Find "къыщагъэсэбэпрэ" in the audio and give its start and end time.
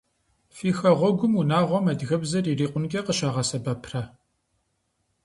3.05-4.01